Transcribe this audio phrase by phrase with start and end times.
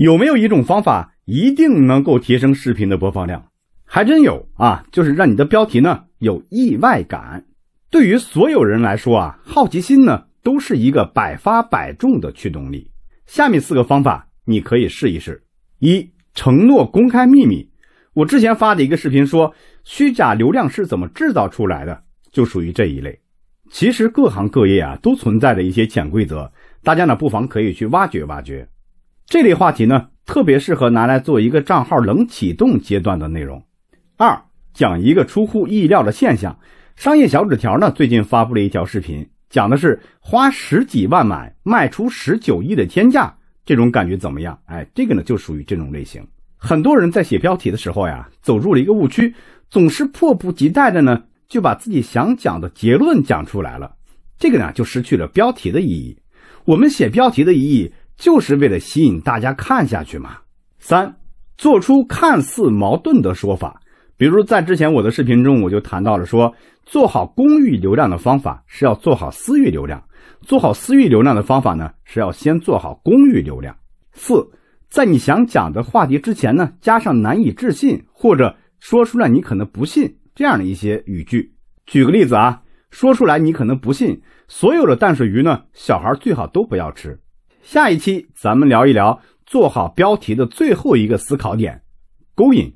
[0.00, 3.48] 有没有一种方法一定能够提升视频的播放量？
[3.84, 7.44] 还真有啊，就是让你的标题呢有意外感。
[7.90, 12.90] 对于所有人来说啊，好奇心呢都是一个百发百中的驱动力。
[13.26, 15.42] 下面四个方法你可以试一试：
[15.80, 17.68] 一、承诺公开秘密。
[18.14, 19.54] 我之前发的一个视频说，
[19.84, 23.20] 虚假流量是怎么制造出来的，就属于这一类。
[23.70, 26.50] 其实各行各业啊都存在着一些潜规则，
[26.82, 28.66] 大家呢不妨可以去挖掘挖掘。
[29.30, 33.62] 这类话题呢，特别适合拿来做一个账号冷启动阶段的内容。
[34.16, 34.36] 二，
[34.74, 36.58] 讲一个出乎意料的现象。
[36.96, 43.32] 商业小纸条呢，最近发布了一条视频，讲的是花十几万买卖出十九亿的天价，
[43.64, 44.58] 这种感觉怎么样？
[44.64, 46.26] 哎，这个呢就属于这种类型。
[46.56, 49.32] 很多人在写标题的时候呀，走入了一个误区，
[49.70, 53.92] 总是迫不及待的呢就把自己想讲的结论讲出来了，
[54.40, 56.18] 这个呢就失去了标题的意义。
[56.64, 57.92] 我们写标题的意义。
[58.20, 60.36] 就是为了吸引大家看下去嘛。
[60.78, 61.16] 三，
[61.56, 63.80] 做出看似矛盾的说法，
[64.18, 70.04] 比如在之前我的视频中，我就谈到了说，做好公域流量的方法是要做好私域流量，
[70.42, 73.74] 做好私域流量的方法呢是要先做好公域流量。
[74.12, 74.50] 四，
[74.90, 81.54] 在你想讲的话题之前呢，加上难以置信或者说出来你可能不信这样的一些语句。
[81.86, 87.18] 举个例子啊，说出来你可能不信，所有的淡水鱼呢，小孩最好都不要吃。
[87.62, 91.82] 下一期咱们聊一聊做好标题的最后一个思考点：
[92.34, 92.74] 勾引。